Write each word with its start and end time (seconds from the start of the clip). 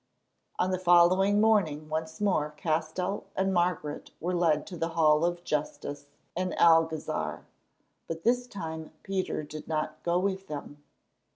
On 0.57 0.71
the 0.71 0.79
following 0.79 1.39
morning 1.39 1.87
once 1.87 2.19
more 2.19 2.49
Castell 2.57 3.25
and 3.35 3.53
Margaret 3.53 4.09
were 4.19 4.33
led 4.33 4.65
to 4.65 4.75
the 4.75 4.89
Hall 4.97 5.23
of 5.23 5.43
Justice 5.43 6.07
in 6.35 6.49
the 6.49 6.59
Alcazar; 6.59 7.45
but 8.07 8.23
this 8.23 8.47
time 8.47 8.91
Peter 9.03 9.43
did 9.43 9.67
not 9.67 10.01
go 10.01 10.17
with 10.17 10.47
them. 10.47 10.83